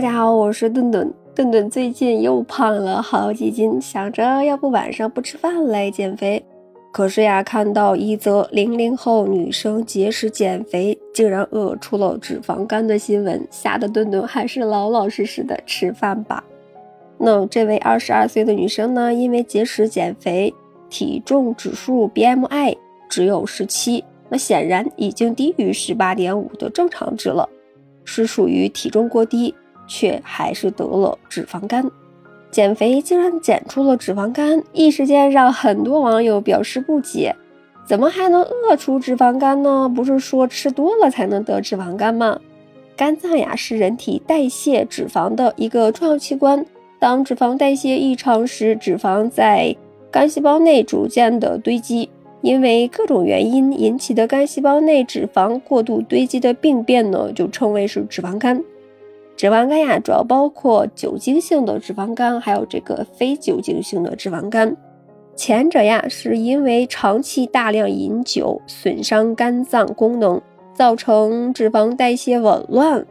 [0.00, 1.12] 大家好，我是顿顿。
[1.34, 6.42] 顿顿最近又胖了好几斤，想着要不晚上不吃饭来减肥。
[6.90, 16.42] 可是呀，看到一则零零后女生节食减肥，竟然饿出了脂肪肝的新闻，吓得顿顿还是老老实实的吃饭吧。
[17.18, 20.54] 那这位二十二岁的女生呢，因为节食减肥，
[20.88, 22.78] 体重指数 BMI
[23.10, 27.46] 只有十七，那显然已经低于十八点五的正常值了，
[28.02, 29.54] 是属于体重过低。
[29.90, 31.84] 却还是得了脂肪肝，
[32.52, 37.34] 减肥竟然减出了脂肪肝，一时间让很多网友表示不解：
[37.84, 39.90] 怎么还能饿出脂肪肝呢？
[39.92, 42.38] 不是说吃多了才能得脂肪肝吗？
[42.96, 46.64] 肝脏呀是人体代谢脂肪的一个重要器官，
[47.00, 49.74] 当脂肪代谢异常时，脂肪在
[50.12, 52.08] 肝细胞内逐渐的堆积，
[52.42, 58.62] 因为各种原因引起的肝细胞内脂肪过度堆积的病变呢，就称为是脂肪肝。
[59.40, 64.76] 脂肪肝呀，主要包括酒精性的脂肪肝，还有这个非酒精性的脂肪肝。
[65.34, 70.38] 前者呀，是因为长期大量饮酒损伤肝脏功能，
[70.74, 73.06] 造成脂肪代谢紊乱，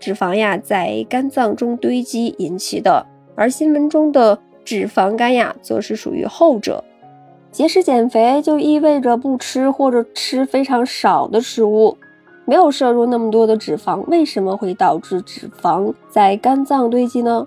[0.00, 3.04] 脂肪呀在肝脏中堆积引起的。
[3.34, 6.82] 而新闻中的脂肪肝呀，则是属于后者。
[7.50, 11.98] 节食减肥就意味着不吃或者吃非常少的食物。
[12.46, 17.46] 没有摄入那么多的脂肪，为什么会导致脂肪在肝脏堆积呢？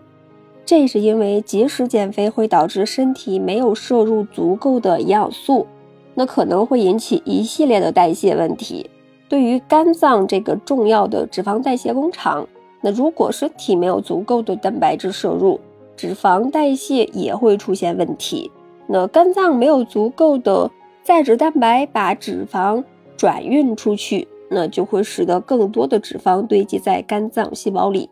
[0.65, 5.67] 这是因为节食减肥会导致身体没有摄入足够的营养素，
[6.15, 8.89] 那可能会引起一系列的代谢问题。
[9.29, 12.47] 对于肝脏这个重要的脂肪代谢工厂，
[12.81, 15.59] 那如果身体没有足够的蛋白质摄入，
[15.95, 18.51] 脂肪代谢也会出现问题。
[18.87, 20.71] 那肝脏没有足够的
[21.03, 22.83] 载脂蛋白把脂肪
[23.15, 24.27] 转运出去。
[24.49, 28.09] 那就会使得更多的脂肪堆积在肝脏细胞里，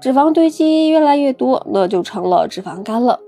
[0.00, 3.20] 脂肪堆积越来越多，那就成了脂肪肝了。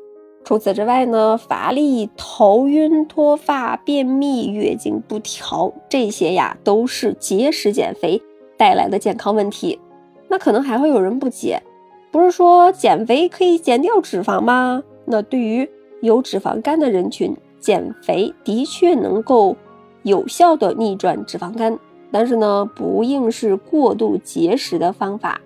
[0.44, 8.22] 除此之外呢，乏力、头晕、脱发、便秘、月经不调，这些呀都是节食减肥
[8.56, 9.78] 带来的健康问题。
[10.28, 11.62] 那可能还会有人不解，
[12.10, 14.82] 不是说减肥可以减掉脂肪吗？
[15.04, 15.68] 那对于
[16.00, 19.54] 有脂肪肝的人群，减肥的确能够
[20.02, 21.78] 有效的逆转脂肪肝。
[22.10, 25.40] 但是呢，不应是过度节食的方法。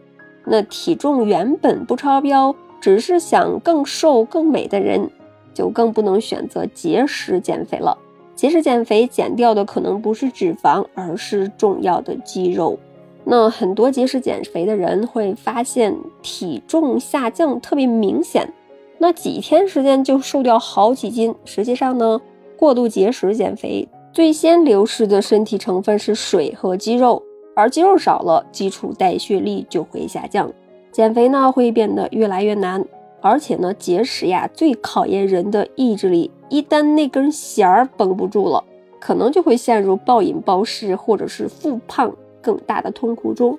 [0.45, 5.11] 那体重原本不超标，只是想更瘦更美的人，
[5.55, 7.97] 就更不能选择节食减肥了。
[8.35, 12.79] 节食减肥减掉的可能不是脂肪，而是重要的肌肉。
[13.25, 18.53] 那很多节食减肥的人会发现体重下降特别明显，
[18.99, 21.33] 那几天时间就瘦掉好几斤。
[21.45, 22.21] 实际上呢，
[22.57, 23.89] 过度节食减肥。
[24.13, 27.23] 最先流失的身体成分是水和肌肉，
[27.57, 30.53] 而肌肉少了，基础代谢力就会下降，
[30.91, 32.85] 减肥呢会变得越来越难。
[33.23, 38.63] 而且呢，节食呀最考验人的意志力，一旦那根弦儿绷不住了，
[39.01, 43.59] 可能就会陷入暴饮暴食或者是复胖更大的痛苦中。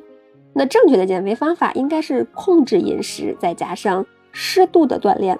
[0.54, 5.40] 那正确的减肥方法应该是控制饮食，再加上适度的锻炼。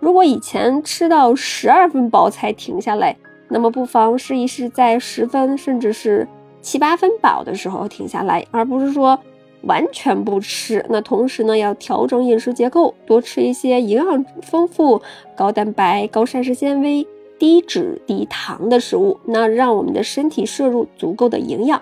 [0.00, 3.16] 如果以前吃到十二分饱才停下来。
[3.54, 6.26] 那么不妨试一试，在十分甚至是
[6.60, 9.16] 七八分饱的时候停下来，而不是说
[9.62, 10.84] 完全不吃。
[10.90, 15.00] 那同时呢，要调整饮食结构，多吃一些营养丰富、
[15.36, 17.06] 高蛋白、高膳食纤维、
[17.38, 21.80] 低脂低糖的食物，那让我们的身体摄入足够的营养。